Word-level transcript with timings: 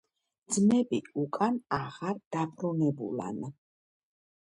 ძმები 0.55 1.01
უკან 1.25 1.61
აღარ 1.79 2.19
დაბრუნებულან. 2.39 3.43